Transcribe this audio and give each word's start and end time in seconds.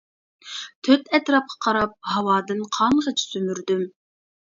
تۆت 0.85 1.11
ئەتراپقا 1.17 1.59
قاراپ 1.65 1.93
ھاۋادىن 2.13 2.63
قانغىچە 2.79 3.25
سۈمۈردۈم. 3.33 3.85